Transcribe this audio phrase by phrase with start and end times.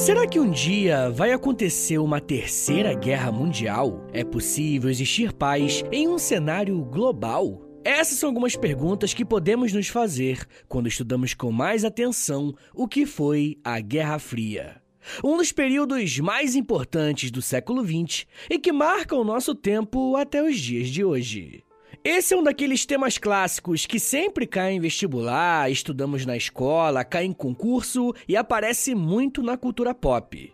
[0.00, 4.06] Será que um dia vai acontecer uma terceira guerra mundial?
[4.14, 7.60] É possível existir paz em um cenário global?
[7.84, 13.04] Essas são algumas perguntas que podemos nos fazer quando estudamos com mais atenção o que
[13.04, 14.80] foi a Guerra Fria.
[15.22, 20.42] Um dos períodos mais importantes do século XX e que marca o nosso tempo até
[20.42, 21.62] os dias de hoje.
[22.02, 27.26] Esse é um daqueles temas clássicos que sempre cai em vestibular, estudamos na escola, cai
[27.26, 30.50] em concurso e aparece muito na cultura pop.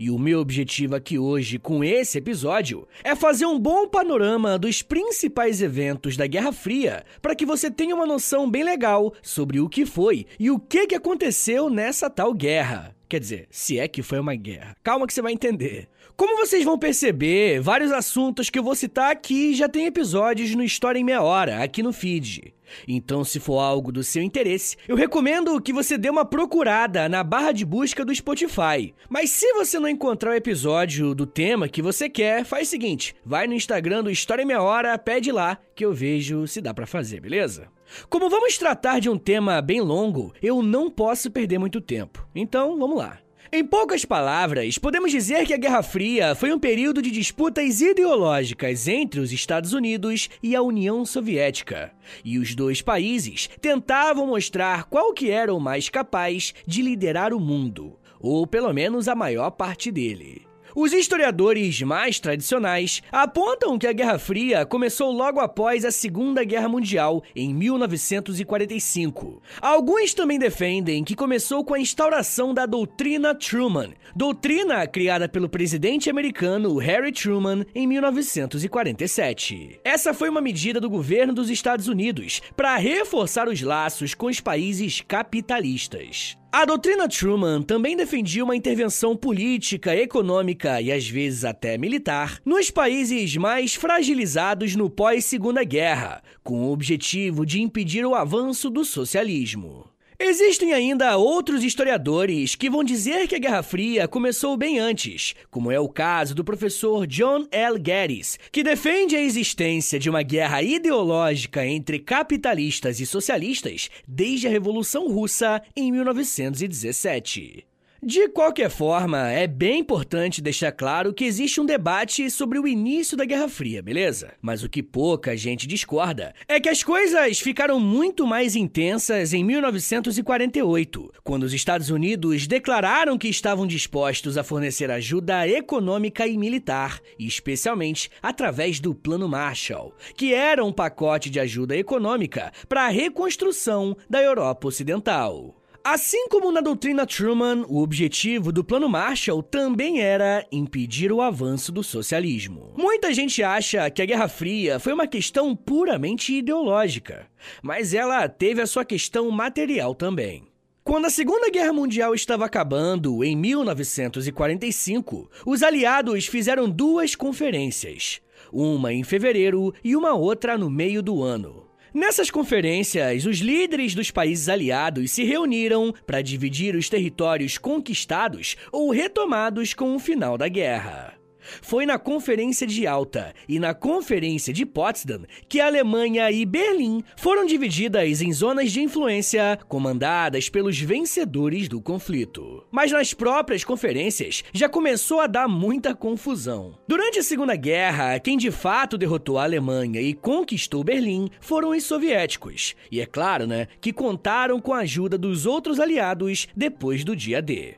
[0.00, 4.80] E o meu objetivo aqui hoje com esse episódio é fazer um bom panorama dos
[4.80, 9.68] principais eventos da Guerra Fria para que você tenha uma noção bem legal sobre o
[9.68, 12.96] que foi e o que aconteceu nessa tal guerra.
[13.06, 14.74] Quer dizer, se é que foi uma guerra.
[14.82, 15.88] Calma que você vai entender.
[16.16, 20.64] Como vocês vão perceber, vários assuntos que eu vou citar aqui já tem episódios no
[20.64, 22.54] História em Meia Hora, aqui no feed.
[22.88, 27.22] Então, se for algo do seu interesse, eu recomendo que você dê uma procurada na
[27.22, 28.94] barra de busca do Spotify.
[29.10, 33.14] Mas se você não encontrar o episódio do tema que você quer, faz o seguinte:
[33.22, 36.72] vai no Instagram do História em Meia Hora, pede lá que eu vejo se dá
[36.72, 37.68] para fazer, beleza?
[38.08, 42.26] Como vamos tratar de um tema bem longo, eu não posso perder muito tempo.
[42.34, 43.18] Então, vamos lá.
[43.52, 48.88] Em poucas palavras, podemos dizer que a Guerra Fria foi um período de disputas ideológicas
[48.88, 51.92] entre os Estados Unidos e a União Soviética.
[52.24, 57.38] E os dois países tentavam mostrar qual que era o mais capaz de liderar o
[57.38, 60.42] mundo, ou pelo menos a maior parte dele.
[60.78, 66.68] Os historiadores mais tradicionais apontam que a Guerra Fria começou logo após a Segunda Guerra
[66.68, 69.40] Mundial, em 1945.
[69.58, 76.10] Alguns também defendem que começou com a instauração da doutrina Truman, doutrina criada pelo presidente
[76.10, 79.80] americano Harry Truman em 1947.
[79.82, 84.40] Essa foi uma medida do governo dos Estados Unidos para reforçar os laços com os
[84.40, 86.36] países capitalistas.
[86.58, 92.70] A doutrina Truman também defendia uma intervenção política, econômica e às vezes até militar nos
[92.70, 99.95] países mais fragilizados no pós-Segunda Guerra, com o objetivo de impedir o avanço do socialismo.
[100.18, 105.70] Existem ainda outros historiadores que vão dizer que a Guerra Fria começou bem antes, como
[105.70, 107.76] é o caso do professor John L.
[107.76, 114.50] Geddes, que defende a existência de uma guerra ideológica entre capitalistas e socialistas desde a
[114.50, 117.75] Revolução Russa em 1917.
[118.08, 123.16] De qualquer forma, é bem importante deixar claro que existe um debate sobre o início
[123.16, 124.32] da Guerra Fria, beleza?
[124.40, 129.42] Mas o que pouca gente discorda é que as coisas ficaram muito mais intensas em
[129.42, 137.00] 1948, quando os Estados Unidos declararam que estavam dispostos a fornecer ajuda econômica e militar,
[137.18, 143.96] especialmente através do Plano Marshall, que era um pacote de ajuda econômica para a reconstrução
[144.08, 145.55] da Europa Ocidental.
[145.88, 151.70] Assim como na doutrina Truman, o objetivo do Plano Marshall também era impedir o avanço
[151.70, 152.72] do socialismo.
[152.76, 157.28] Muita gente acha que a Guerra Fria foi uma questão puramente ideológica,
[157.62, 160.48] mas ela teve a sua questão material também.
[160.82, 168.20] Quando a Segunda Guerra Mundial estava acabando, em 1945, os aliados fizeram duas conferências,
[168.52, 171.65] uma em fevereiro e uma outra no meio do ano.
[171.96, 178.90] Nessas conferências, os líderes dos países aliados se reuniram para dividir os territórios conquistados ou
[178.90, 181.14] retomados com o final da guerra.
[181.62, 187.02] Foi na Conferência de Alta e na Conferência de Potsdam que a Alemanha e Berlim
[187.16, 192.64] foram divididas em zonas de influência comandadas pelos vencedores do conflito.
[192.70, 196.78] Mas nas próprias conferências já começou a dar muita confusão.
[196.86, 201.84] Durante a Segunda Guerra, quem de fato derrotou a Alemanha e conquistou Berlim foram os
[201.84, 202.74] soviéticos.
[202.90, 207.40] E é claro, né, que contaram com a ajuda dos outros aliados depois do dia
[207.40, 207.76] D.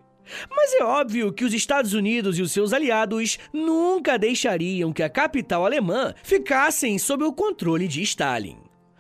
[0.50, 5.08] Mas é óbvio que os Estados Unidos e os seus aliados nunca deixariam que a
[5.08, 8.58] capital alemã ficassem sob o controle de Stalin.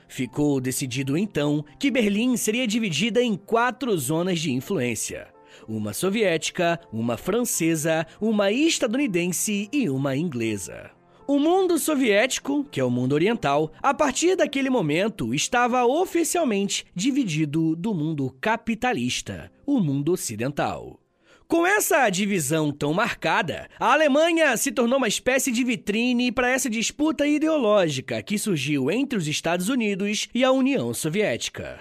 [0.08, 5.28] Ficou decidido então que Berlim seria dividida em quatro zonas de influência:
[5.68, 10.90] uma soviética, uma francesa, uma estadunidense e uma inglesa.
[11.26, 17.76] O mundo soviético, que é o mundo oriental, a partir daquele momento estava oficialmente dividido
[17.76, 20.98] do mundo capitalista, o mundo ocidental.
[21.48, 26.68] Com essa divisão tão marcada, a Alemanha se tornou uma espécie de vitrine para essa
[26.68, 31.80] disputa ideológica que surgiu entre os Estados Unidos e a União Soviética.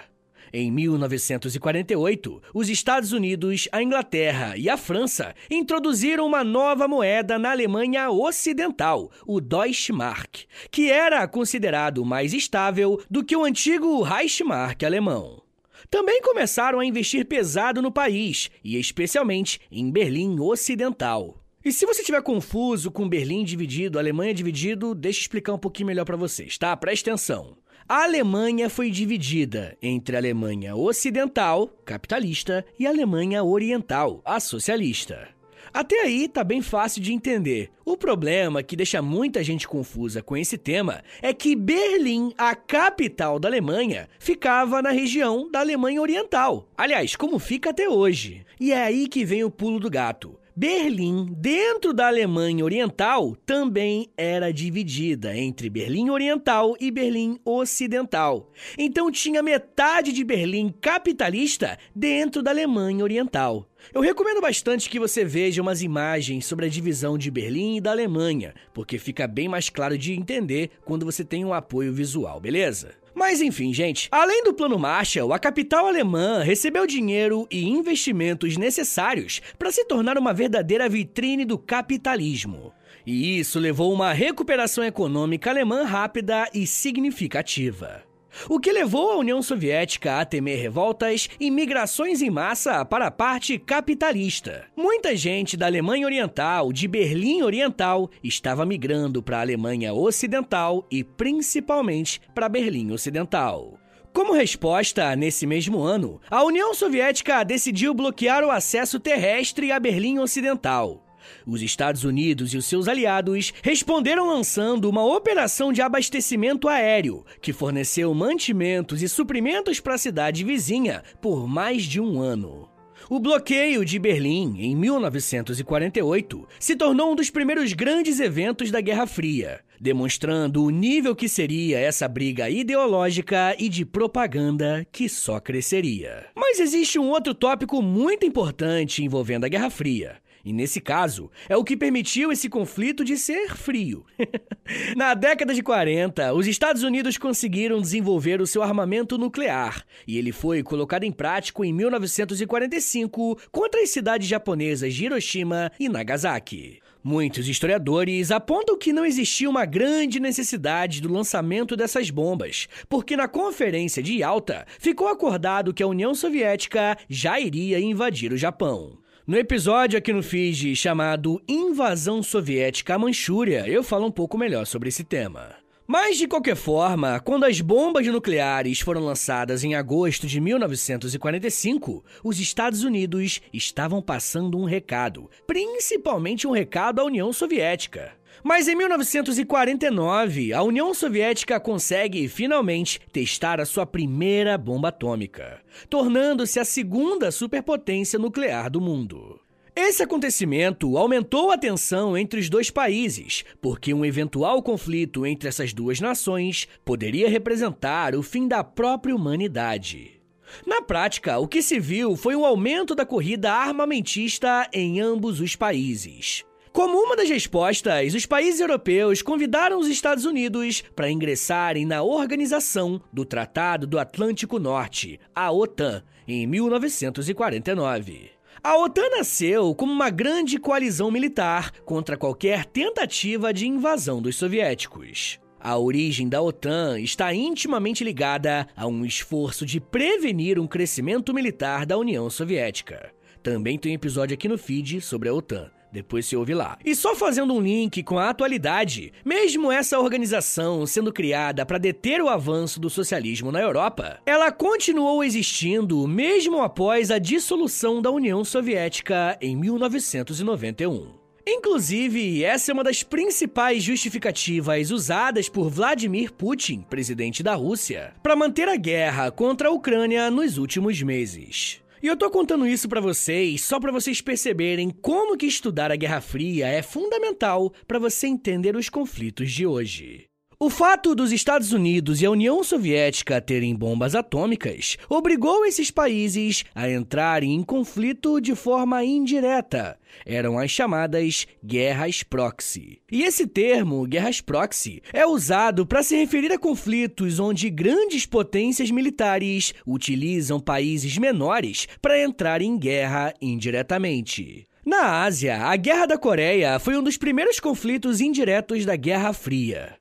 [0.50, 7.50] Em 1948, os Estados Unidos, a Inglaterra e a França introduziram uma nova moeda na
[7.50, 15.46] Alemanha Ocidental, o Deutschmark, que era considerado mais estável do que o antigo Reichsmark alemão.
[15.90, 21.42] Também começaram a investir pesado no país, e especialmente em Berlim Ocidental.
[21.64, 25.88] E se você estiver confuso com Berlim dividido, Alemanha dividido, deixa eu explicar um pouquinho
[25.88, 26.76] melhor para vocês, tá?
[26.76, 27.56] Presta atenção.
[27.88, 35.37] A Alemanha foi dividida entre a Alemanha Ocidental, capitalista, e a Alemanha Oriental, a socialista.
[35.72, 37.70] Até aí tá bem fácil de entender.
[37.84, 43.38] O problema que deixa muita gente confusa com esse tema é que Berlim, a capital
[43.38, 46.68] da Alemanha, ficava na região da Alemanha Oriental.
[46.76, 48.44] Aliás, como fica até hoje.
[48.60, 50.38] E é aí que vem o pulo do gato.
[50.58, 58.50] Berlim, dentro da Alemanha Oriental, também era dividida entre Berlim Oriental e Berlim Ocidental.
[58.76, 63.68] Então tinha metade de Berlim capitalista dentro da Alemanha Oriental.
[63.94, 67.90] Eu recomendo bastante que você veja umas imagens sobre a divisão de Berlim e da
[67.90, 72.90] Alemanha, porque fica bem mais claro de entender quando você tem um apoio visual, beleza?
[73.14, 79.40] Mas enfim, gente, além do Plano Marshall, a capital alemã recebeu dinheiro e investimentos necessários
[79.58, 82.72] para se tornar uma verdadeira vitrine do capitalismo.
[83.06, 88.07] E isso levou a uma recuperação econômica alemã rápida e significativa
[88.48, 93.10] o que levou a União Soviética a temer revoltas e migrações em massa para a
[93.10, 94.66] parte capitalista.
[94.76, 101.02] Muita gente da Alemanha Oriental, de Berlim Oriental, estava migrando para a Alemanha Ocidental e
[101.02, 103.78] principalmente para Berlim Ocidental.
[104.12, 110.18] Como resposta, nesse mesmo ano, a União Soviética decidiu bloquear o acesso terrestre a Berlim
[110.18, 111.07] Ocidental.
[111.46, 117.52] Os Estados Unidos e os seus aliados responderam lançando uma operação de abastecimento aéreo, que
[117.52, 122.68] forneceu mantimentos e suprimentos para a cidade vizinha por mais de um ano.
[123.10, 129.06] O bloqueio de Berlim, em 1948, se tornou um dos primeiros grandes eventos da Guerra
[129.06, 136.26] Fria, demonstrando o nível que seria essa briga ideológica e de propaganda que só cresceria.
[136.36, 141.56] Mas existe um outro tópico muito importante envolvendo a Guerra Fria, e nesse caso, é
[141.56, 144.04] o que permitiu esse conflito de ser frio.
[144.96, 150.32] Na década de 40, os Estados Unidos conseguiram desenvolver o seu armamento nuclear, e ele
[150.32, 156.80] foi colocado em prática em 1945 contra as cidades japonesas de Hiroshima e Nagasaki.
[157.02, 163.28] Muitos historiadores apontam que não existia uma grande necessidade do lançamento dessas bombas, porque na
[163.28, 168.98] Conferência de Yalta ficou acordado que a União Soviética já iria invadir o Japão.
[169.28, 174.66] No episódio aqui no Fiji chamado Invasão Soviética à Manchúria, eu falo um pouco melhor
[174.66, 175.54] sobre esse tema.
[175.86, 182.40] Mas, de qualquer forma, quando as bombas nucleares foram lançadas em agosto de 1945, os
[182.40, 188.17] Estados Unidos estavam passando um recado, principalmente um recado à União Soviética.
[188.42, 196.60] Mas em 1949, a União Soviética consegue finalmente testar a sua primeira bomba atômica, tornando-se
[196.60, 199.40] a segunda superpotência nuclear do mundo.
[199.80, 205.72] Esse acontecimento aumentou a tensão entre os dois países, porque um eventual conflito entre essas
[205.72, 210.20] duas nações poderia representar o fim da própria humanidade.
[210.66, 215.54] Na prática, o que se viu foi um aumento da corrida armamentista em ambos os
[215.54, 216.44] países.
[216.78, 223.02] Como uma das respostas, os países europeus convidaram os Estados Unidos para ingressarem na organização
[223.12, 228.30] do Tratado do Atlântico Norte, a OTAN, em 1949.
[228.62, 235.40] A OTAN nasceu como uma grande coalizão militar contra qualquer tentativa de invasão dos soviéticos.
[235.58, 241.84] A origem da OTAN está intimamente ligada a um esforço de prevenir um crescimento militar
[241.84, 243.12] da União Soviética.
[243.42, 245.76] Também tem um episódio aqui no feed sobre a OTAN.
[245.92, 246.78] Depois se ouve lá.
[246.84, 252.20] E só fazendo um link com a atualidade, mesmo essa organização sendo criada para deter
[252.20, 258.44] o avanço do socialismo na Europa, ela continuou existindo mesmo após a dissolução da União
[258.44, 261.18] Soviética em 1991.
[261.50, 268.36] Inclusive, essa é uma das principais justificativas usadas por Vladimir Putin, presidente da Rússia, para
[268.36, 271.80] manter a guerra contra a Ucrânia nos últimos meses.
[272.02, 275.96] E eu tô contando isso para vocês só para vocês perceberem como que estudar a
[275.96, 280.27] Guerra Fria é fundamental para você entender os conflitos de hoje.
[280.60, 286.64] O fato dos Estados Unidos e a União Soviética terem bombas atômicas obrigou esses países
[286.74, 289.96] a entrarem em conflito de forma indireta.
[290.26, 293.00] Eram as chamadas guerras proxy.
[293.08, 298.90] E esse termo, guerras proxy, é usado para se referir a conflitos onde grandes potências
[298.90, 304.66] militares utilizam países menores para entrar em guerra indiretamente.
[304.84, 309.97] Na Ásia, a Guerra da Coreia foi um dos primeiros conflitos indiretos da Guerra Fria.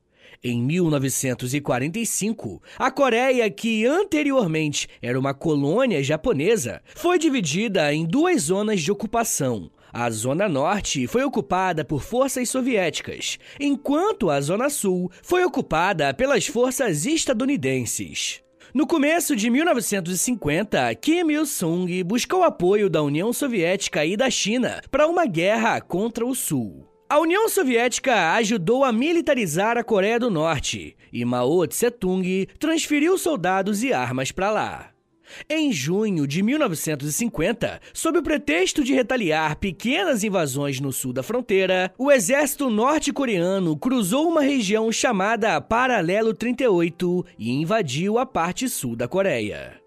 [0.49, 8.79] Em 1945, a Coreia, que anteriormente era uma colônia japonesa, foi dividida em duas zonas
[8.79, 9.69] de ocupação.
[9.91, 16.47] A Zona Norte foi ocupada por forças soviéticas, enquanto a Zona Sul foi ocupada pelas
[16.47, 18.41] forças estadunidenses.
[18.73, 25.07] No começo de 1950, Kim Il-sung buscou apoio da União Soviética e da China para
[25.07, 26.86] uma guerra contra o Sul.
[27.09, 33.81] A União Soviética ajudou a militarizar a Coreia do Norte e Mao Tse-tung transferiu soldados
[33.81, 34.89] e armas para lá.
[35.49, 41.93] Em junho de 1950, sob o pretexto de retaliar pequenas invasões no sul da fronteira,
[41.97, 49.07] o exército norte-coreano cruzou uma região chamada Paralelo 38 e invadiu a parte sul da
[49.07, 49.86] Coreia.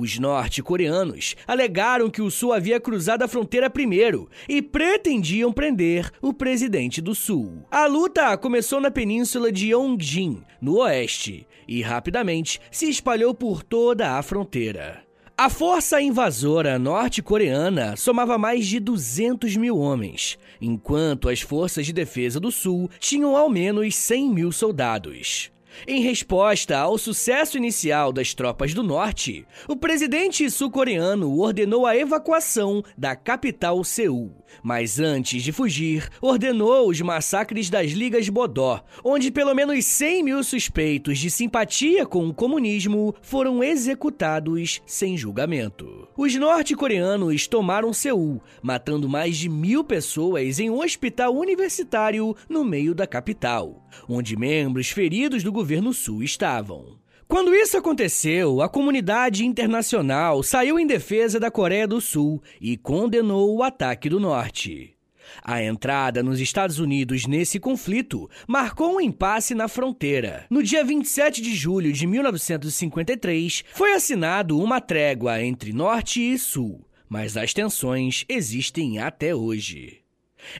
[0.00, 6.32] Os norte-coreanos alegaram que o Sul havia cruzado a fronteira primeiro e pretendiam prender o
[6.32, 7.64] presidente do Sul.
[7.68, 14.16] A luta começou na península de Yongjin, no oeste, e rapidamente se espalhou por toda
[14.16, 15.02] a fronteira.
[15.36, 22.38] A força invasora norte-coreana somava mais de 200 mil homens, enquanto as forças de defesa
[22.38, 25.50] do Sul tinham ao menos 100 mil soldados.
[25.86, 32.82] Em resposta ao sucesso inicial das tropas do norte, o presidente sul-coreano ordenou a evacuação
[32.96, 34.32] da capital Seul.
[34.62, 40.44] Mas antes de fugir, ordenou os massacres das Ligas Bodó, onde pelo menos 100 mil
[40.44, 46.08] suspeitos de simpatia com o comunismo foram executados sem julgamento.
[46.16, 52.94] Os norte-coreanos tomaram Seul, matando mais de mil pessoas em um hospital universitário no meio
[52.94, 56.98] da capital, onde membros feridos do governo sul estavam.
[57.28, 63.54] Quando isso aconteceu, a comunidade internacional saiu em defesa da Coreia do Sul e condenou
[63.54, 64.96] o ataque do Norte.
[65.44, 70.46] A entrada nos Estados Unidos nesse conflito marcou um impasse na fronteira.
[70.48, 76.80] No dia 27 de julho de 1953, foi assinado uma trégua entre Norte e Sul,
[77.10, 79.98] mas as tensões existem até hoje.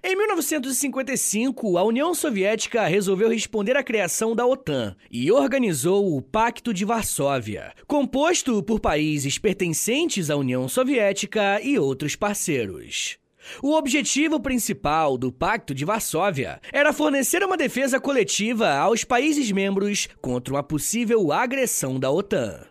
[0.02, 6.73] Em 1955, a União Soviética resolveu responder à criação da OTAN e organizou o Pacto
[6.73, 13.18] de Varsóvia, composto por países pertencentes à União Soviética e outros parceiros.
[13.62, 20.09] O objetivo principal do Pacto de Varsóvia era fornecer uma defesa coletiva aos países membros
[20.21, 22.66] contra uma possível agressão da OTAN.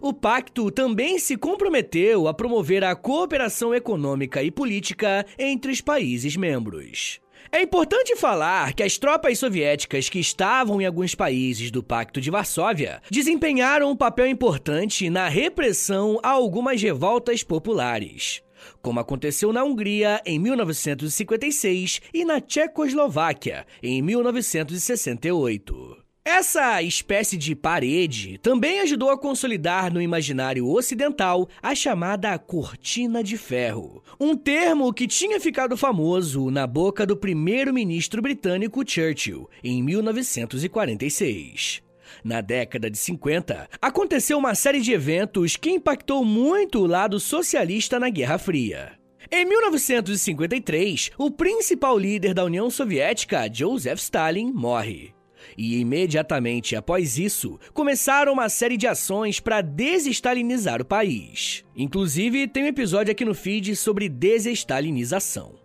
[0.00, 6.36] O pacto também se comprometeu a promover a cooperação econômica e política entre os países
[6.36, 7.20] membros.
[7.50, 12.30] É importante falar que as tropas soviéticas que estavam em alguns países do Pacto de
[12.30, 18.42] Varsóvia desempenharam um papel importante na repressão a algumas revoltas populares,
[18.82, 25.97] como aconteceu na Hungria em 1956 e na Tchecoslováquia em 1968.
[26.30, 33.38] Essa espécie de parede também ajudou a consolidar no imaginário ocidental a chamada cortina de
[33.38, 41.82] ferro, um termo que tinha ficado famoso na boca do primeiro-ministro britânico Churchill em 1946.
[42.22, 47.98] Na década de 50, aconteceu uma série de eventos que impactou muito o lado socialista
[47.98, 48.92] na Guerra Fria.
[49.32, 55.16] Em 1953, o principal líder da União Soviética, Joseph Stalin, morre.
[55.56, 61.64] E imediatamente após isso, começaram uma série de ações para desestalinizar o país.
[61.76, 65.57] Inclusive, tem um episódio aqui no feed sobre desestalinização.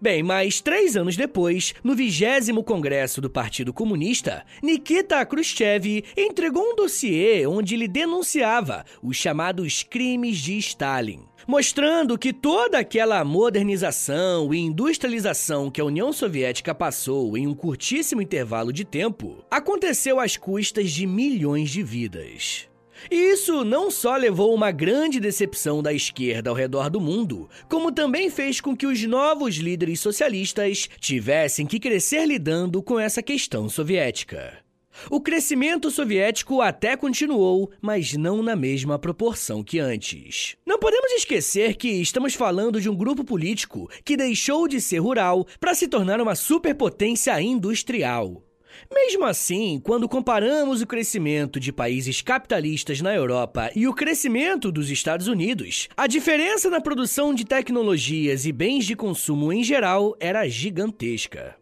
[0.00, 6.76] Bem, mas três anos depois, no vigésimo congresso do Partido Comunista, Nikita Khrushchev entregou um
[6.76, 14.58] dossiê onde ele denunciava os chamados crimes de Stalin mostrando que toda aquela modernização e
[14.58, 20.90] industrialização que a União Soviética passou em um curtíssimo intervalo de tempo aconteceu às custas
[20.90, 22.68] de milhões de vidas.
[23.10, 27.92] E isso não só levou uma grande decepção da esquerda ao redor do mundo, como
[27.92, 33.68] também fez com que os novos líderes socialistas tivessem que crescer lidando com essa questão
[33.68, 34.66] soviética.
[35.10, 40.56] O crescimento soviético até continuou, mas não na mesma proporção que antes.
[40.64, 45.46] Não podemos esquecer que estamos falando de um grupo político que deixou de ser rural
[45.60, 48.45] para se tornar uma superpotência industrial.
[48.92, 54.90] Mesmo assim, quando comparamos o crescimento de países capitalistas na Europa e o crescimento dos
[54.90, 60.48] Estados Unidos, a diferença na produção de tecnologias e bens de consumo em geral era
[60.48, 61.56] gigantesca.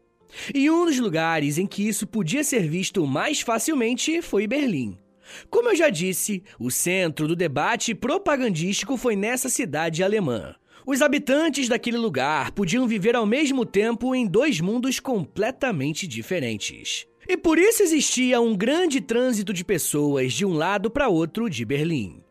[0.54, 4.99] E um dos lugares em que isso podia ser visto mais facilmente foi Berlim.
[5.49, 10.54] Como eu já disse, o centro do debate propagandístico foi nessa cidade alemã.
[10.87, 17.07] Os habitantes daquele lugar podiam viver ao mesmo tempo em dois mundos completamente diferentes.
[17.26, 21.64] E por isso existia um grande trânsito de pessoas de um lado para outro de
[21.64, 22.23] Berlim.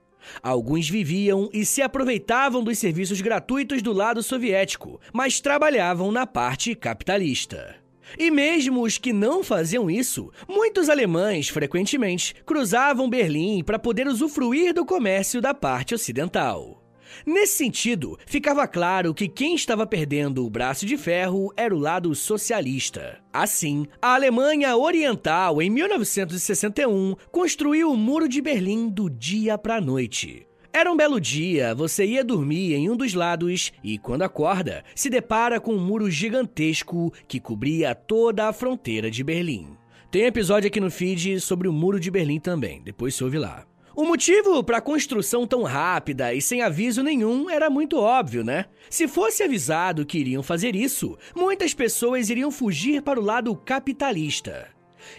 [0.41, 6.75] Alguns viviam e se aproveitavam dos serviços gratuitos do lado soviético, mas trabalhavam na parte
[6.75, 7.75] capitalista.
[8.19, 14.75] E mesmo os que não faziam isso, muitos alemães frequentemente cruzavam Berlim para poder usufruir
[14.75, 16.82] do comércio da parte ocidental.
[17.25, 22.13] Nesse sentido, ficava claro que quem estava perdendo o braço de ferro era o lado
[22.13, 23.19] socialista.
[23.31, 29.81] Assim, a Alemanha Oriental, em 1961, construiu o Muro de Berlim do dia para a
[29.81, 30.47] noite.
[30.75, 35.07] Era um belo dia, você ia dormir em um dos lados e, quando acorda, se
[35.07, 39.77] depara com um muro gigantesco que cobria toda a fronteira de Berlim.
[40.09, 43.65] Tem episódio aqui no feed sobre o Muro de Berlim também, depois se ouve lá.
[43.95, 48.65] O motivo para a construção tão rápida e sem aviso nenhum era muito óbvio, né?
[48.89, 54.72] Se fosse avisado que iriam fazer isso, muitas pessoas iriam fugir para o lado capitalista.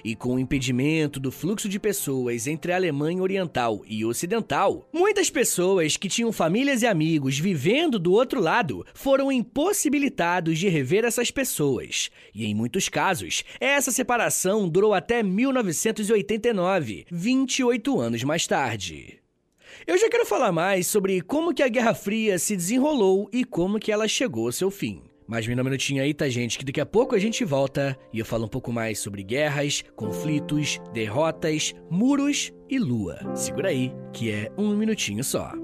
[0.05, 5.31] E com o impedimento do fluxo de pessoas entre a Alemanha Oriental e Ocidental, muitas
[5.31, 11.31] pessoas que tinham famílias e amigos vivendo do outro lado foram impossibilitados de rever essas
[11.31, 12.11] pessoas.
[12.35, 19.19] E em muitos casos, essa separação durou até 1989, 28 anos mais tarde.
[19.87, 23.79] Eu já quero falar mais sobre como que a Guerra Fria se desenrolou e como
[23.79, 25.03] que ela chegou ao seu fim.
[25.27, 26.59] Mas me dá um minutinho aí, tá, gente?
[26.59, 29.83] Que daqui a pouco a gente volta e eu falo um pouco mais sobre guerras,
[29.97, 33.19] conflitos, derrotas, muros e lua.
[33.35, 35.64] Segura aí, que é um minutinho só.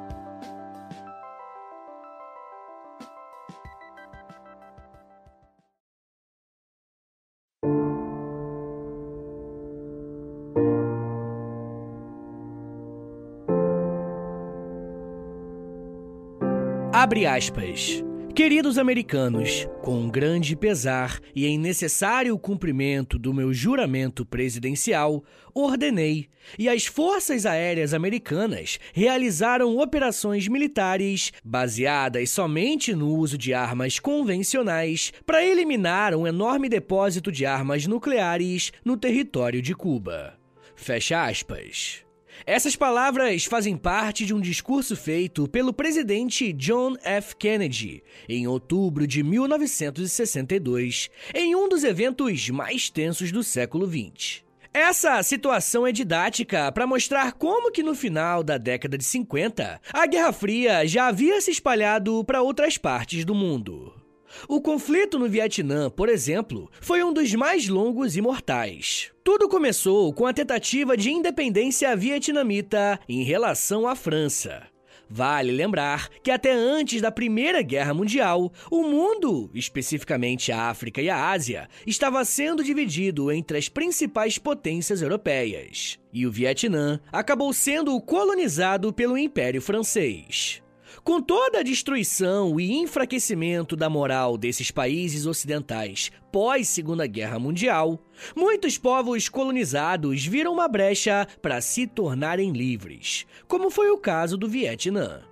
[17.11, 18.01] Abre aspas.
[18.33, 25.21] Queridos americanos, com grande pesar e em necessário cumprimento do meu juramento presidencial,
[25.53, 33.99] ordenei e as Forças Aéreas Americanas realizaram operações militares baseadas somente no uso de armas
[33.99, 40.39] convencionais para eliminar um enorme depósito de armas nucleares no território de Cuba.
[40.77, 42.09] Fecha aspas.
[42.45, 47.35] Essas palavras fazem parte de um discurso feito pelo presidente John F.
[47.35, 54.43] Kennedy em outubro de 1962, em um dos eventos mais tensos do século XX.
[54.73, 60.07] Essa situação é didática para mostrar como que no final da década de 50, a
[60.07, 64.00] Guerra Fria já havia se espalhado para outras partes do mundo.
[64.47, 69.11] O conflito no Vietnã, por exemplo, foi um dos mais longos e mortais.
[69.23, 74.71] Tudo começou com a tentativa de independência vietnamita em relação à França.
[75.13, 81.09] Vale lembrar que até antes da Primeira Guerra Mundial, o mundo, especificamente a África e
[81.09, 85.99] a Ásia, estava sendo dividido entre as principais potências europeias.
[86.13, 90.63] E o Vietnã acabou sendo colonizado pelo Império Francês.
[91.03, 97.99] Com toda a destruição e enfraquecimento da moral desses países ocidentais pós Segunda Guerra Mundial,
[98.35, 104.47] muitos povos colonizados viram uma brecha para se tornarem livres, como foi o caso do
[104.47, 105.23] Vietnã.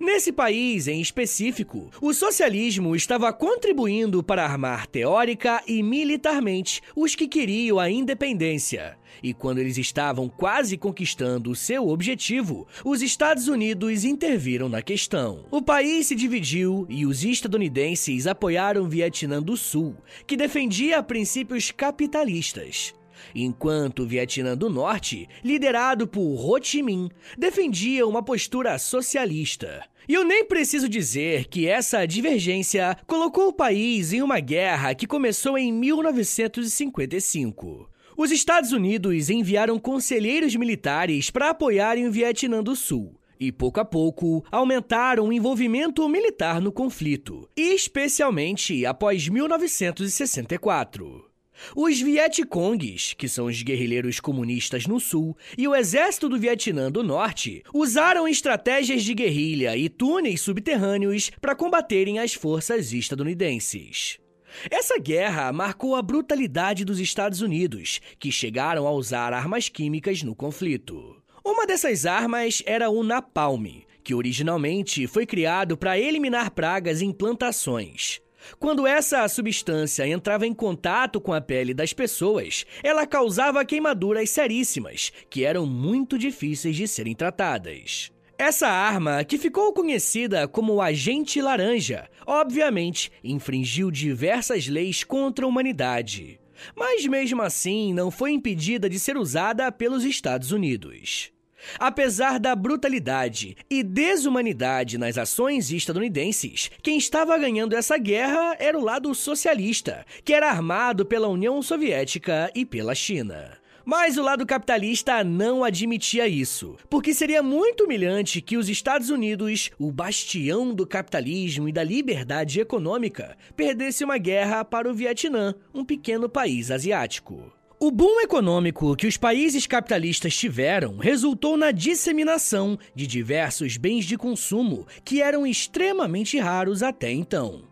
[0.00, 7.28] Nesse país em específico, o socialismo estava contribuindo para armar teórica e militarmente os que
[7.28, 8.96] queriam a independência.
[9.22, 15.44] E quando eles estavam quase conquistando o seu objetivo, os Estados Unidos interviram na questão.
[15.50, 19.96] O país se dividiu e os estadunidenses apoiaram o Vietnã do Sul,
[20.26, 22.94] que defendia princípios capitalistas
[23.34, 29.82] enquanto o Vietnã do Norte, liderado por Ho Chi Minh, defendia uma postura socialista.
[30.08, 35.06] E eu nem preciso dizer que essa divergência colocou o país em uma guerra que
[35.06, 37.91] começou em 1955.
[38.16, 43.84] Os Estados Unidos enviaram conselheiros militares para apoiarem o Vietnã do Sul e, pouco a
[43.84, 51.32] pouco, aumentaram o envolvimento militar no conflito, especialmente após 1964.
[51.76, 57.02] Os Vietcongues, que são os guerrilheiros comunistas no sul, e o exército do Vietnã do
[57.02, 64.21] norte usaram estratégias de guerrilha e túneis subterrâneos para combaterem as forças estadunidenses.
[64.70, 70.34] Essa guerra marcou a brutalidade dos Estados Unidos, que chegaram a usar armas químicas no
[70.34, 71.16] conflito.
[71.44, 78.20] Uma dessas armas era o napalm, que originalmente foi criado para eliminar pragas em plantações.
[78.58, 85.12] Quando essa substância entrava em contato com a pele das pessoas, ela causava queimaduras seríssimas,
[85.30, 88.10] que eram muito difíceis de serem tratadas.
[88.42, 96.40] Essa arma, que ficou conhecida como Agente Laranja, obviamente infringiu diversas leis contra a humanidade.
[96.74, 101.30] Mas mesmo assim, não foi impedida de ser usada pelos Estados Unidos.
[101.78, 108.82] Apesar da brutalidade e desumanidade nas ações estadunidenses, quem estava ganhando essa guerra era o
[108.82, 113.61] lado socialista, que era armado pela União Soviética e pela China.
[113.84, 119.70] Mas o lado capitalista não admitia isso, porque seria muito humilhante que os Estados Unidos,
[119.78, 125.84] o bastião do capitalismo e da liberdade econômica, perdesse uma guerra para o Vietnã, um
[125.84, 127.52] pequeno país asiático.
[127.80, 134.16] O boom econômico que os países capitalistas tiveram resultou na disseminação de diversos bens de
[134.16, 137.71] consumo que eram extremamente raros até então.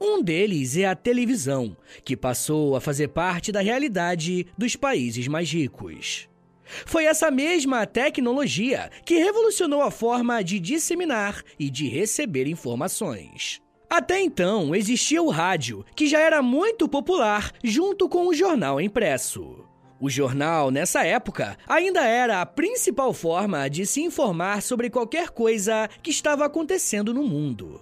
[0.00, 5.50] Um deles é a televisão, que passou a fazer parte da realidade dos países mais
[5.50, 6.28] ricos.
[6.86, 13.60] Foi essa mesma tecnologia que revolucionou a forma de disseminar e de receber informações.
[13.88, 19.64] Até então, existia o rádio, que já era muito popular, junto com o jornal impresso.
[20.00, 25.88] O jornal, nessa época, ainda era a principal forma de se informar sobre qualquer coisa
[26.02, 27.80] que estava acontecendo no mundo.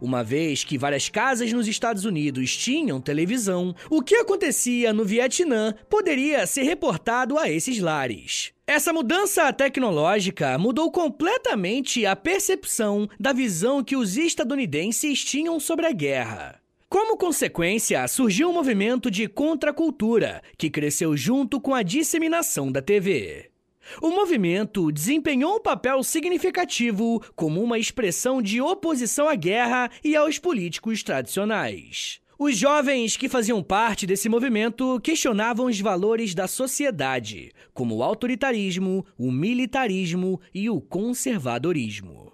[0.00, 5.74] Uma vez que várias casas nos Estados Unidos tinham televisão, o que acontecia no Vietnã
[5.88, 8.52] poderia ser reportado a esses lares.
[8.66, 15.92] Essa mudança tecnológica mudou completamente a percepção da visão que os estadunidenses tinham sobre a
[15.92, 16.60] guerra.
[16.88, 23.51] Como consequência, surgiu um movimento de contracultura que cresceu junto com a disseminação da TV.
[24.00, 30.38] O movimento desempenhou um papel significativo como uma expressão de oposição à guerra e aos
[30.38, 32.20] políticos tradicionais.
[32.38, 39.06] Os jovens que faziam parte desse movimento questionavam os valores da sociedade, como o autoritarismo,
[39.16, 42.32] o militarismo e o conservadorismo.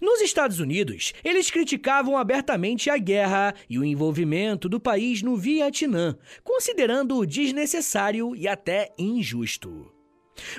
[0.00, 6.16] Nos Estados Unidos, eles criticavam abertamente a guerra e o envolvimento do país no Vietnã,
[6.42, 9.93] considerando-o desnecessário e até injusto.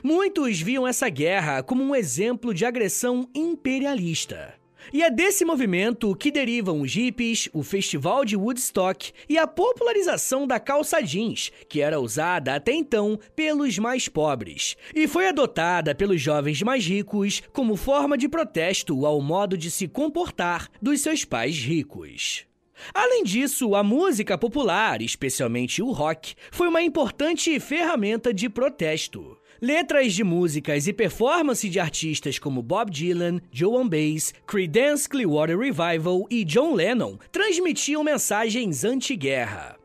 [0.04, 4.54] Muitos viam essa guerra como um exemplo de agressão imperialista.
[4.94, 10.46] E é desse movimento que derivam os hippies, o festival de Woodstock e a popularização
[10.46, 16.22] da calça jeans, que era usada até então pelos mais pobres, e foi adotada pelos
[16.22, 21.58] jovens mais ricos como forma de protesto ao modo de se comportar dos seus pais
[21.58, 22.46] ricos.
[22.94, 29.38] Além disso, a música popular, especialmente o rock, foi uma importante ferramenta de protesto.
[29.62, 36.26] Letras de músicas e performance de artistas como Bob Dylan, Joan Baez, Creedence Clearwater Revival
[36.30, 39.78] e John Lennon transmitiam mensagens anti-guerra.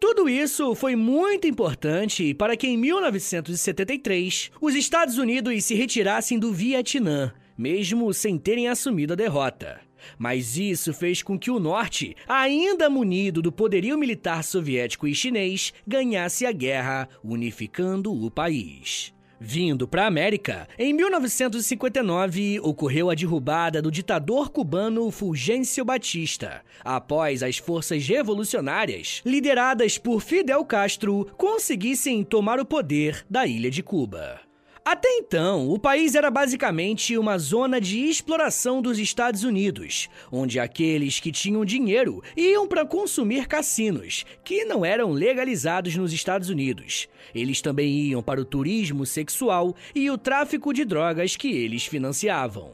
[0.00, 6.52] Tudo isso foi muito importante para que em 1973 os Estados Unidos se retirassem do
[6.52, 9.85] Vietnã, mesmo sem terem assumido a derrota.
[10.18, 15.72] Mas isso fez com que o Norte, ainda munido do poderio militar soviético e chinês,
[15.86, 19.14] ganhasse a guerra, unificando o país.
[19.38, 27.42] Vindo para a América, em 1959 ocorreu a derrubada do ditador cubano Fulgêncio Batista, após
[27.42, 34.45] as forças revolucionárias, lideradas por Fidel Castro, conseguissem tomar o poder da ilha de Cuba.
[34.86, 41.18] Até então, o país era basicamente uma zona de exploração dos Estados Unidos, onde aqueles
[41.18, 47.08] que tinham dinheiro iam para consumir cassinos, que não eram legalizados nos Estados Unidos.
[47.34, 52.70] Eles também iam para o turismo sexual e o tráfico de drogas que eles financiavam.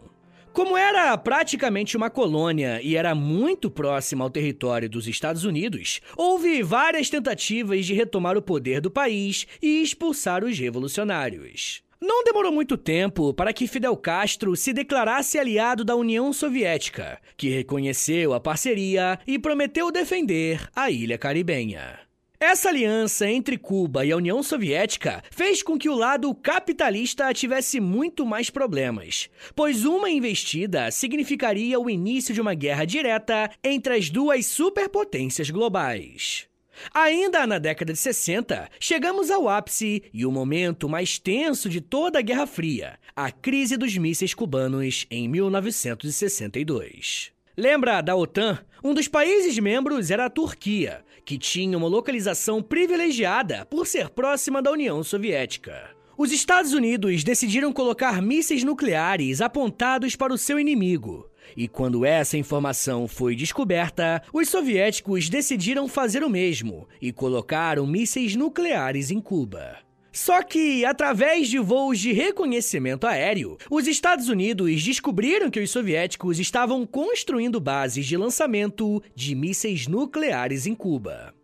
[0.53, 6.63] Como era praticamente uma colônia e era muito próxima ao território dos Estados Unidos, houve
[6.63, 11.83] várias tentativas de retomar o poder do país e expulsar os revolucionários.
[12.05, 17.49] Não demorou muito tempo para que Fidel Castro se declarasse aliado da União Soviética, que
[17.49, 22.01] reconheceu a parceria e prometeu defender a ilha caribenha.
[22.41, 27.79] Essa aliança entre Cuba e a União Soviética fez com que o lado capitalista tivesse
[27.79, 34.11] muito mais problemas, pois uma investida significaria o início de uma guerra direta entre as
[34.11, 36.52] duas superpotências globais.
[36.93, 42.19] Ainda na década de 60, chegamos ao ápice e o momento mais tenso de toda
[42.19, 47.31] a Guerra Fria, a crise dos mísseis cubanos em 1962.
[47.57, 48.59] Lembra da OTAN?
[48.83, 54.61] Um dos países membros era a Turquia, que tinha uma localização privilegiada por ser próxima
[54.61, 55.91] da União Soviética.
[56.17, 61.29] Os Estados Unidos decidiram colocar mísseis nucleares apontados para o seu inimigo.
[61.57, 68.35] E quando essa informação foi descoberta, os soviéticos decidiram fazer o mesmo e colocaram mísseis
[68.35, 69.79] nucleares em Cuba.
[70.13, 76.39] Só que, através de voos de reconhecimento aéreo, os Estados Unidos descobriram que os soviéticos
[76.39, 81.35] estavam construindo bases de lançamento de mísseis nucleares em Cuba.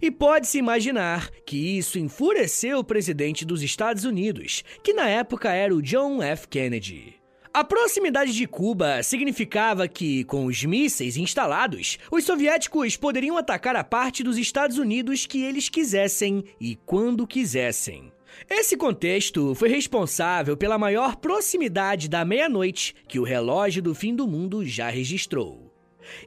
[0.00, 5.74] E pode-se imaginar que isso enfureceu o presidente dos Estados Unidos, que na época era
[5.74, 6.48] o John F.
[6.48, 7.17] Kennedy.
[7.58, 13.82] A proximidade de Cuba significava que, com os mísseis instalados, os soviéticos poderiam atacar a
[13.82, 18.12] parte dos Estados Unidos que eles quisessem e quando quisessem.
[18.48, 24.28] Esse contexto foi responsável pela maior proximidade da meia-noite que o relógio do fim do
[24.28, 25.74] mundo já registrou.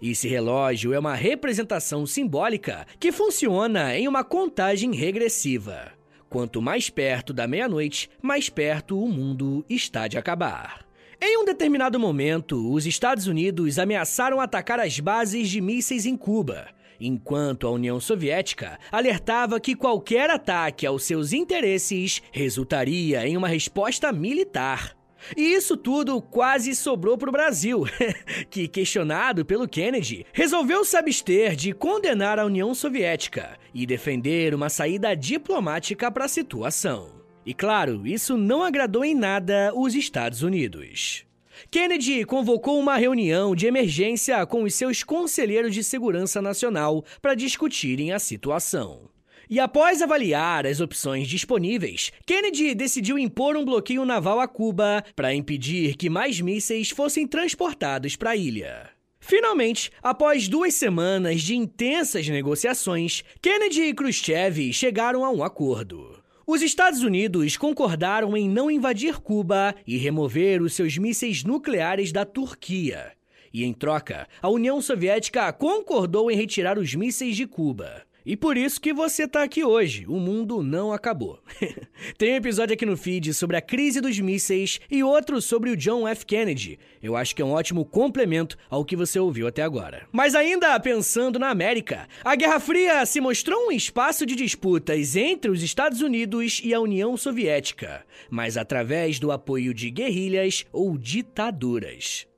[0.03, 5.93] Esse relógio é uma representação simbólica que funciona em uma contagem regressiva.
[6.29, 10.90] Quanto mais perto da meia-noite, mais perto o mundo está de acabar.
[11.23, 16.67] Em um determinado momento, os Estados Unidos ameaçaram atacar as bases de mísseis em Cuba,
[16.99, 24.11] enquanto a União Soviética alertava que qualquer ataque aos seus interesses resultaria em uma resposta
[24.11, 24.97] militar.
[25.37, 27.83] E isso tudo quase sobrou para o Brasil,
[28.49, 34.69] que, questionado pelo Kennedy, resolveu se abster de condenar a União Soviética e defender uma
[34.69, 37.20] saída diplomática para a situação.
[37.51, 41.25] E claro, isso não agradou em nada os Estados Unidos.
[41.69, 48.13] Kennedy convocou uma reunião de emergência com os seus conselheiros de segurança nacional para discutirem
[48.13, 49.09] a situação.
[49.49, 55.35] E após avaliar as opções disponíveis, Kennedy decidiu impor um bloqueio naval a Cuba para
[55.35, 58.89] impedir que mais mísseis fossem transportados para a ilha.
[59.19, 66.10] Finalmente, após duas semanas de intensas negociações, Kennedy e Khrushchev chegaram a um acordo.
[66.45, 72.25] Os Estados Unidos concordaram em não invadir Cuba e remover os seus mísseis nucleares da
[72.25, 73.11] Turquia.
[73.53, 78.03] E em troca, a União Soviética concordou em retirar os mísseis de Cuba.
[78.25, 80.05] E por isso que você tá aqui hoje.
[80.07, 81.39] O mundo não acabou.
[82.17, 85.77] Tem um episódio aqui no feed sobre a crise dos mísseis e outro sobre o
[85.77, 86.25] John F.
[86.25, 86.77] Kennedy.
[87.01, 90.07] Eu acho que é um ótimo complemento ao que você ouviu até agora.
[90.11, 95.49] Mas ainda pensando na América, a Guerra Fria se mostrou um espaço de disputas entre
[95.49, 102.30] os Estados Unidos e a União Soviética, mas através do apoio de guerrilhas ou ditaduras.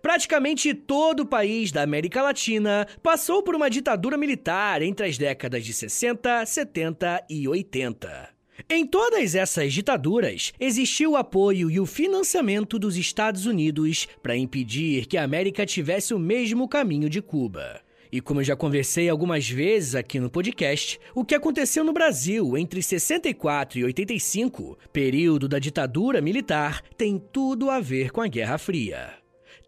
[0.00, 5.64] Praticamente todo o país da América Latina passou por uma ditadura militar entre as décadas
[5.64, 8.38] de 60, 70 e 80.
[8.68, 15.06] Em todas essas ditaduras, existiu o apoio e o financiamento dos Estados Unidos para impedir
[15.06, 17.80] que a América tivesse o mesmo caminho de Cuba.
[18.10, 22.56] E como eu já conversei algumas vezes aqui no podcast, o que aconteceu no Brasil
[22.56, 28.58] entre 64 e 85, período da ditadura militar, tem tudo a ver com a Guerra
[28.58, 29.17] Fria.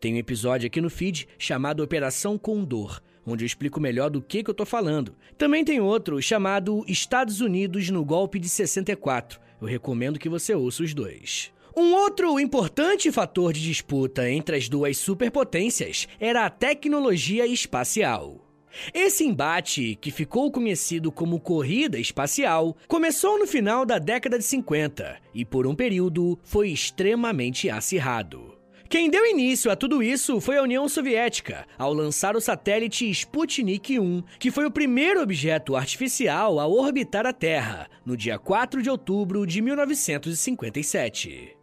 [0.01, 4.43] Tem um episódio aqui no feed chamado Operação Condor, onde eu explico melhor do que,
[4.43, 5.15] que eu tô falando.
[5.37, 9.39] Também tem outro chamado Estados Unidos no Golpe de 64.
[9.61, 11.53] Eu recomendo que você ouça os dois.
[11.77, 18.49] Um outro importante fator de disputa entre as duas superpotências era a tecnologia espacial.
[18.95, 25.19] Esse embate, que ficou conhecido como corrida espacial, começou no final da década de 50
[25.35, 28.60] e, por um período, foi extremamente acirrado.
[28.91, 34.01] Quem deu início a tudo isso foi a União Soviética, ao lançar o satélite Sputnik
[34.01, 38.91] 1, que foi o primeiro objeto artificial a orbitar a Terra, no dia 4 de
[38.91, 41.57] outubro de 1957.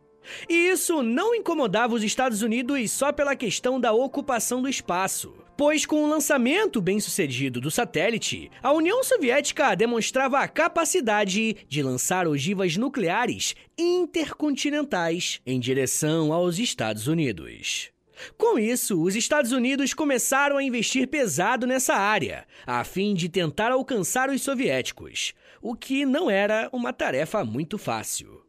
[0.48, 5.86] E isso não incomodava os Estados Unidos só pela questão da ocupação do espaço, pois
[5.88, 12.78] com o lançamento bem-sucedido do satélite, a União Soviética demonstrava a capacidade de lançar ogivas
[12.78, 17.90] nucleares intercontinentais em direção aos Estados Unidos.
[18.38, 23.72] Com isso, os Estados Unidos começaram a investir pesado nessa área, a fim de tentar
[23.72, 28.47] alcançar os soviéticos, o que não era uma tarefa muito fácil.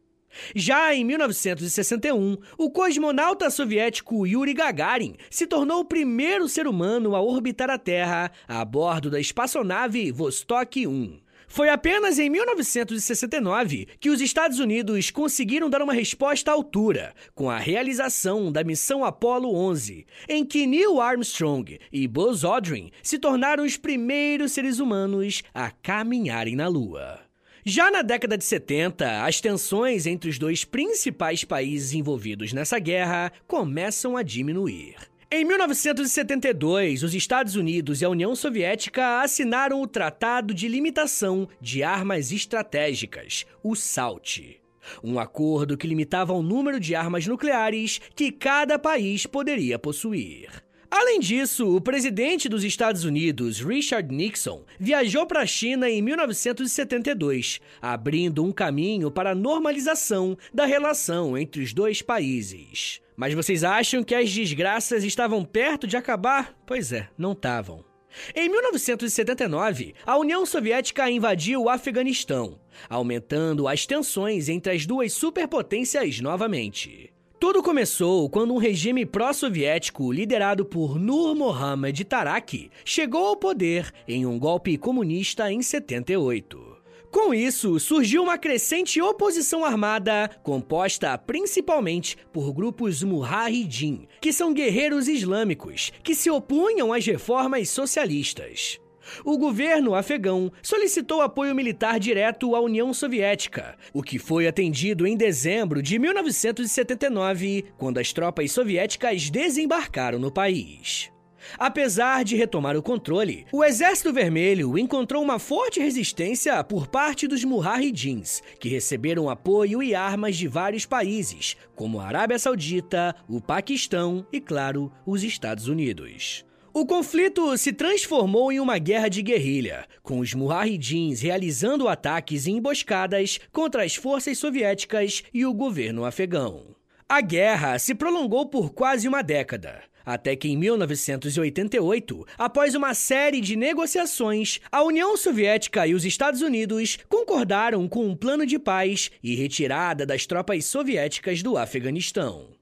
[0.55, 7.21] Já em 1961, o cosmonauta soviético Yuri Gagarin se tornou o primeiro ser humano a
[7.21, 11.29] orbitar a Terra a bordo da espaçonave Vostok 1.
[11.51, 17.49] Foi apenas em 1969 que os Estados Unidos conseguiram dar uma resposta à altura, com
[17.49, 23.63] a realização da missão Apollo 11, em que Neil Armstrong e Buzz Aldrin se tornaram
[23.63, 27.28] os primeiros seres humanos a caminharem na Lua.
[27.71, 33.31] Já na década de 70, as tensões entre os dois principais países envolvidos nessa guerra
[33.45, 34.95] começam a diminuir.
[35.29, 41.83] Em 1972, os Estados Unidos e a União Soviética assinaram o Tratado de Limitação de
[41.83, 44.59] Armas Estratégicas, o SALT.
[45.03, 50.67] Um acordo que limitava o número de armas nucleares que cada país poderia possuir.
[50.91, 57.59] Além disso, o presidente dos Estados Unidos, Richard Nixon, viajou para a China em 1972,
[57.79, 63.01] abrindo um caminho para a normalização da relação entre os dois países.
[63.15, 66.55] Mas vocês acham que as desgraças estavam perto de acabar?
[66.65, 67.85] Pois é, não estavam.
[68.33, 76.19] Em 1979, a União Soviética invadiu o Afeganistão, aumentando as tensões entre as duas superpotências
[76.19, 77.13] novamente.
[77.39, 84.25] Tudo começou quando um regime pró-soviético liderado por Nur Mohammad Taraki chegou ao poder em
[84.25, 86.77] um golpe comunista em 78.
[87.09, 95.07] Com isso, surgiu uma crescente oposição armada, composta principalmente por grupos Mujahideen, que são guerreiros
[95.07, 98.81] islâmicos que se opunham às reformas socialistas.
[99.23, 105.15] O governo afegão solicitou apoio militar direto à União Soviética, o que foi atendido em
[105.15, 111.11] dezembro de 1979, quando as tropas soviéticas desembarcaram no país.
[111.57, 117.43] Apesar de retomar o controle, o Exército Vermelho encontrou uma forte resistência por parte dos
[117.43, 124.25] Mujahidins, que receberam apoio e armas de vários países, como a Arábia Saudita, o Paquistão
[124.31, 126.45] e, claro, os Estados Unidos.
[126.79, 132.51] O conflito se transformou em uma guerra de guerrilha, com os Mujahidins realizando ataques e
[132.51, 136.73] emboscadas contra as forças soviéticas e o governo afegão.
[137.09, 143.41] A guerra se prolongou por quase uma década, até que em 1988, após uma série
[143.41, 149.11] de negociações, a União Soviética e os Estados Unidos concordaram com um plano de paz
[149.21, 152.57] e retirada das tropas soviéticas do Afeganistão.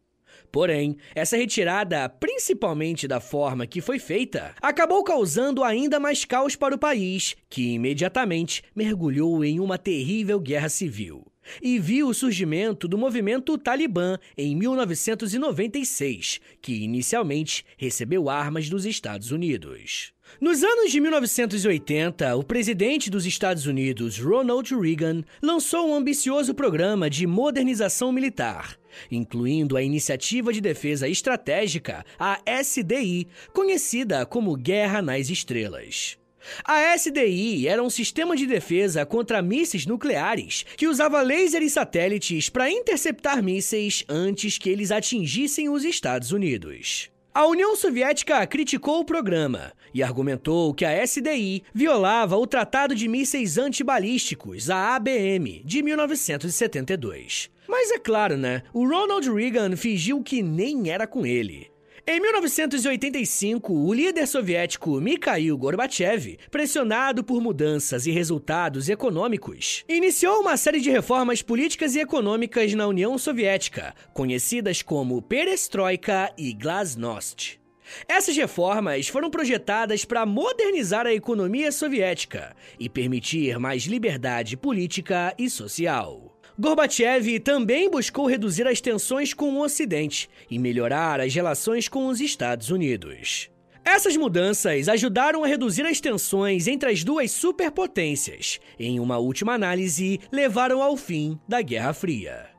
[0.57, 6.73] Porém, essa retirada, principalmente da forma que foi feita, acabou causando ainda mais caos para
[6.73, 11.23] o país, que imediatamente mergulhou em uma terrível guerra civil
[11.61, 19.31] e viu o surgimento do movimento Talibã em 1996, que inicialmente recebeu armas dos Estados
[19.31, 20.11] Unidos.
[20.41, 27.09] Nos anos de 1980, o presidente dos Estados Unidos, Ronald Reagan, lançou um ambicioso programa
[27.09, 28.77] de modernização militar,
[29.11, 36.17] incluindo a Iniciativa de Defesa Estratégica, a SDI, conhecida como Guerra nas Estrelas.
[36.63, 42.49] A SDI era um sistema de defesa contra mísseis nucleares que usava laser e satélites
[42.49, 47.09] para interceptar mísseis antes que eles atingissem os Estados Unidos.
[47.37, 53.07] A União Soviética criticou o programa e argumentou que a SDI violava o Tratado de
[53.07, 57.51] Mísseis Antibalísticos, a ABM, de 1972.
[57.67, 58.63] Mas é claro, né?
[58.73, 61.69] O Ronald Reagan fingiu que nem era com ele.
[62.09, 70.55] Em 1985, o líder soviético Mikhail Gorbachev, pressionado por mudanças e resultados econômicos, iniciou uma
[70.55, 77.59] série de reformas políticas e econômicas na União Soviética, conhecidas como Perestroika e Glasnost.
[78.07, 85.49] Essas reformas foram projetadas para modernizar a economia soviética e permitir mais liberdade política e
[85.49, 86.36] social.
[86.59, 92.19] Gorbachev também buscou reduzir as tensões com o Ocidente e melhorar as relações com os
[92.19, 93.51] Estados Unidos.
[93.85, 98.59] Essas mudanças ajudaram a reduzir as tensões entre as duas superpotências.
[98.79, 102.56] Em uma última análise, levaram ao fim da Guerra Fria.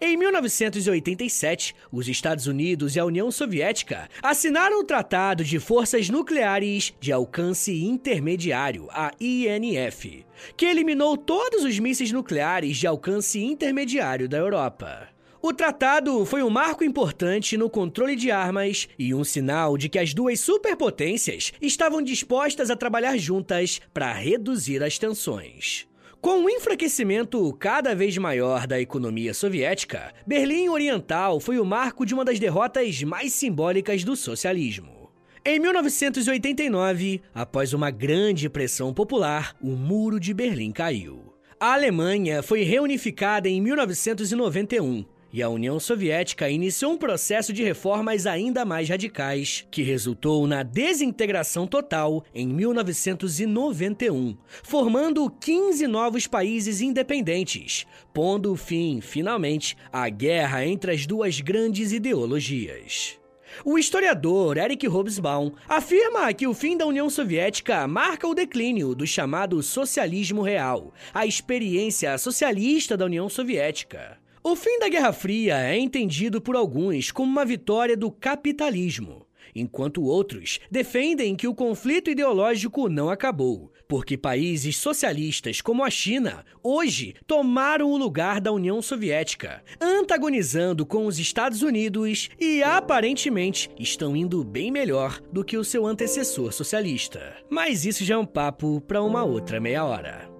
[0.00, 6.92] Em 1987, os Estados Unidos e a União Soviética assinaram o Tratado de Forças Nucleares
[7.00, 10.24] de Alcance Intermediário, a INF,
[10.56, 15.08] que eliminou todos os mísseis nucleares de alcance intermediário da Europa.
[15.46, 19.98] O tratado foi um marco importante no controle de armas e um sinal de que
[19.98, 25.86] as duas superpotências estavam dispostas a trabalhar juntas para reduzir as tensões.
[26.24, 32.14] Com o enfraquecimento cada vez maior da economia soviética, Berlim Oriental foi o marco de
[32.14, 35.10] uma das derrotas mais simbólicas do socialismo.
[35.44, 41.34] Em 1989, após uma grande pressão popular, o Muro de Berlim caiu.
[41.60, 45.04] A Alemanha foi reunificada em 1991
[45.34, 50.62] e a União Soviética iniciou um processo de reformas ainda mais radicais, que resultou na
[50.62, 60.92] desintegração total em 1991, formando 15 novos países independentes, pondo fim, finalmente, à guerra entre
[60.92, 63.18] as duas grandes ideologias.
[63.64, 69.04] O historiador Eric Hobsbawm afirma que o fim da União Soviética marca o declínio do
[69.04, 74.22] chamado socialismo real, a experiência socialista da União Soviética.
[74.46, 80.04] O fim da Guerra Fria é entendido por alguns como uma vitória do capitalismo, enquanto
[80.04, 87.14] outros defendem que o conflito ideológico não acabou, porque países socialistas como a China hoje
[87.26, 94.44] tomaram o lugar da União Soviética, antagonizando com os Estados Unidos e aparentemente estão indo
[94.44, 97.34] bem melhor do que o seu antecessor socialista.
[97.48, 100.33] Mas isso já é um papo para uma outra meia hora.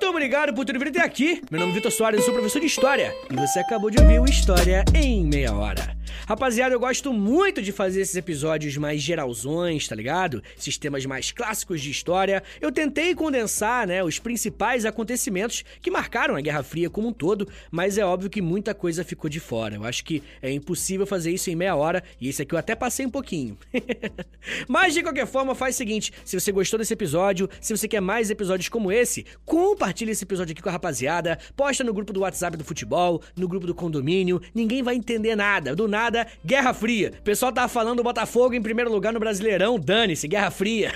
[0.00, 1.42] Muito obrigado por ter vindo até aqui.
[1.50, 3.14] Meu nome é Vitor Soares, eu sou professor de História.
[3.30, 5.99] E você acabou de ouvir o História em Meia Hora.
[6.26, 10.42] Rapaziada, eu gosto muito de fazer esses episódios mais geralzões, tá ligado?
[10.56, 12.42] Sistemas mais clássicos de história.
[12.60, 17.48] Eu tentei condensar, né, os principais acontecimentos que marcaram a Guerra Fria como um todo,
[17.70, 19.76] mas é óbvio que muita coisa ficou de fora.
[19.76, 22.74] Eu acho que é impossível fazer isso em meia hora, e esse aqui eu até
[22.74, 23.56] passei um pouquinho.
[24.68, 28.00] mas de qualquer forma, faz o seguinte: se você gostou desse episódio, se você quer
[28.00, 32.20] mais episódios como esse, compartilha esse episódio aqui com a rapaziada, posta no grupo do
[32.20, 35.74] WhatsApp do futebol, no grupo do condomínio, ninguém vai entender nada.
[35.74, 35.99] Do nada
[36.44, 37.12] Guerra Fria.
[37.18, 40.92] O pessoal tava falando Botafogo em primeiro lugar no Brasileirão, dane-se, Guerra Fria.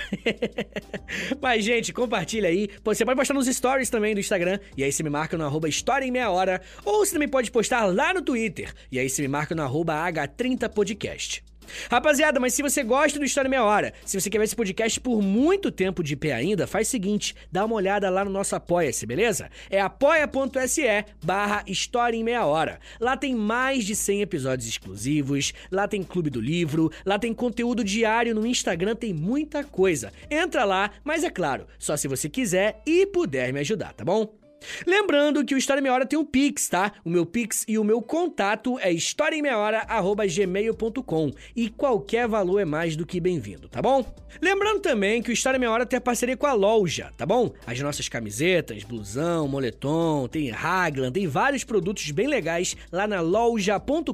[1.41, 2.69] Mas, gente, compartilha aí.
[2.83, 5.69] Você pode postar nos stories também do Instagram, e aí você me marca no arroba
[5.69, 9.21] História em Meia Hora, ou você também pode postar lá no Twitter, e aí você
[9.21, 11.43] me marca no arroba H30podcast.
[11.89, 14.99] Rapaziada, mas se você gosta do História Meia Hora, se você quer ver esse podcast
[14.99, 18.55] por muito tempo de pé ainda, faz o seguinte, dá uma olhada lá no nosso
[18.55, 19.49] Apoia-se, beleza?
[19.69, 22.79] É apoia.se barra História em Meia Hora.
[22.99, 27.83] Lá tem mais de 100 episódios exclusivos, lá tem Clube do Livro, lá tem conteúdo
[27.83, 30.11] diário no Instagram, tem muita coisa.
[30.29, 34.44] Entra lá, mas é claro, só se você quiser e puder me ajudar, tá bom?
[34.85, 36.93] Lembrando que o História em Meia Hora tem um Pix, tá?
[37.03, 43.05] O meu Pix e o meu contato é historiaemmeiahora.gmail.com e qualquer valor é mais do
[43.05, 44.03] que bem-vindo, tá bom?
[44.41, 47.25] Lembrando também que o História em Meia Hora tem a parceria com a loja, tá
[47.25, 47.53] bom?
[47.65, 54.11] As nossas camisetas, blusão, moletom, tem Raglan, tem vários produtos bem legais lá na loja.com.br.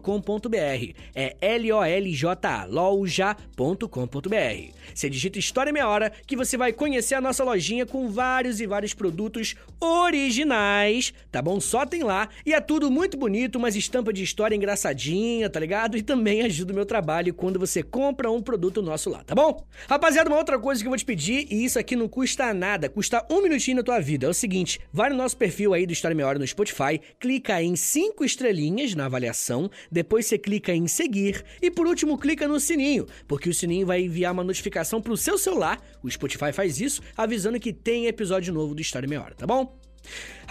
[1.16, 4.72] É L-O-L-J-A, loja.com.br.
[4.93, 8.60] Você digita História em Meia Hora que você vai conhecer a nossa lojinha com vários
[8.60, 11.60] e vários produtos originais originais, tá bom?
[11.60, 12.30] Só tem lá.
[12.46, 15.98] E é tudo muito bonito, umas estampas de história engraçadinha, tá ligado?
[15.98, 19.66] E também ajuda o meu trabalho quando você compra um produto nosso lá, tá bom?
[19.88, 22.89] Rapaziada, uma outra coisa que eu vou te pedir, e isso aqui não custa nada,
[22.89, 24.26] custa um minutinho na tua vida.
[24.26, 27.62] É o seguinte: vai no nosso perfil aí do História Meia Hora no Spotify, clica
[27.62, 32.60] em cinco estrelinhas na avaliação, depois você clica em seguir e por último clica no
[32.60, 35.82] sininho, porque o sininho vai enviar uma notificação pro seu celular.
[36.04, 39.91] O Spotify faz isso, avisando que tem episódio novo do História Meia Hora, tá bom?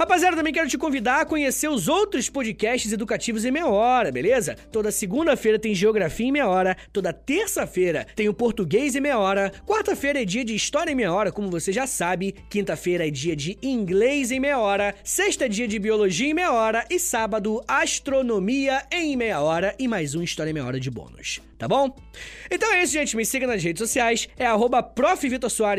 [0.01, 4.57] Rapaziada, também quero te convidar a conhecer os outros podcasts educativos em meia hora, beleza?
[4.73, 9.53] Toda segunda-feira tem Geografia em meia hora, toda terça-feira tem o Português em meia hora,
[9.67, 13.37] quarta-feira é dia de História em meia hora, como você já sabe, quinta-feira é dia
[13.37, 17.63] de Inglês em meia hora, sexta é dia de Biologia em meia hora e sábado
[17.69, 21.95] Astronomia em meia hora e mais um História em meia hora de bônus tá bom?
[22.51, 23.15] Então é isso, gente.
[23.17, 24.27] Me siga nas redes sociais.
[24.37, 24.83] É arroba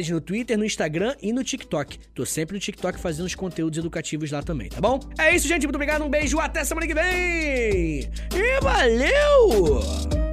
[0.10, 1.98] no Twitter, no Instagram e no TikTok.
[2.14, 5.00] Tô sempre no TikTok fazendo os conteúdos educativos lá também, tá bom?
[5.18, 5.64] É isso, gente.
[5.64, 6.04] Muito obrigado.
[6.04, 6.40] Um beijo.
[6.40, 8.10] Até semana que vem.
[8.34, 10.31] E valeu!